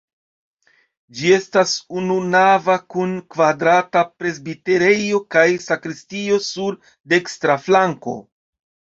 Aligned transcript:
Ĝi 1.17 1.27
estas 1.33 1.73
ununava 1.99 2.77
kun 2.93 3.11
kvadrata 3.35 4.03
presbiterejo 4.21 5.19
kaj 5.35 5.43
sakristio 5.67 6.39
sur 6.47 6.79
dekstra 7.15 7.59
flanko. 7.67 8.15